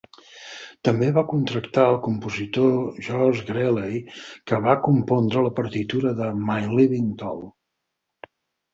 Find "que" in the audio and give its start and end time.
4.25-4.61